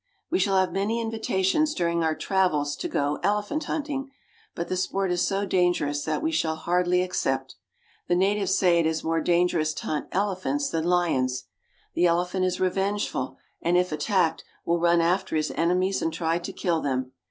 [0.31, 4.09] We shall have many invitations during our travels to go elephant hunting,
[4.55, 7.53] but the sport is so dangerous that we shall hardly accept.
[8.07, 11.43] The natives say it is more dangerous to hunt elephants than lions.
[11.93, 16.51] The elephant is revengeful, and, if attacked, will run after his enemies and try to
[16.51, 17.11] kill them.